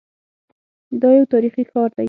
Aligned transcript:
دا 1.01 1.09
یو 1.17 1.25
تاریخي 1.33 1.63
ښار 1.71 1.89
دی. 1.95 1.99